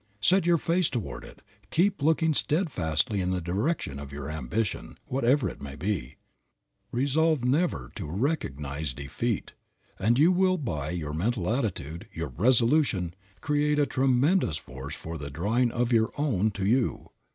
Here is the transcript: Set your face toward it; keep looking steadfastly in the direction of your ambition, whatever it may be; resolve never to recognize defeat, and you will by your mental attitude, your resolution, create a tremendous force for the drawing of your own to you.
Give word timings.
Set 0.19 0.47
your 0.47 0.57
face 0.57 0.89
toward 0.89 1.23
it; 1.23 1.43
keep 1.69 2.01
looking 2.01 2.33
steadfastly 2.33 3.21
in 3.21 3.29
the 3.29 3.39
direction 3.39 3.99
of 3.99 4.11
your 4.11 4.31
ambition, 4.31 4.97
whatever 5.05 5.47
it 5.47 5.61
may 5.61 5.75
be; 5.75 6.15
resolve 6.91 7.43
never 7.45 7.91
to 7.93 8.09
recognize 8.09 8.95
defeat, 8.95 9.51
and 9.99 10.17
you 10.17 10.31
will 10.31 10.57
by 10.57 10.89
your 10.89 11.13
mental 11.13 11.47
attitude, 11.53 12.07
your 12.11 12.29
resolution, 12.29 13.13
create 13.41 13.77
a 13.77 13.85
tremendous 13.85 14.57
force 14.57 14.95
for 14.95 15.19
the 15.19 15.29
drawing 15.29 15.71
of 15.71 15.93
your 15.93 16.11
own 16.17 16.49
to 16.49 16.65
you. 16.65 17.11